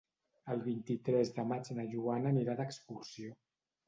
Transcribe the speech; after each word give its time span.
El 0.53 0.61
vint-i-tres 0.67 1.29
de 1.35 1.45
maig 1.49 1.69
na 1.79 1.85
Joana 1.91 2.31
anirà 2.31 2.57
d'excursió. 2.63 3.37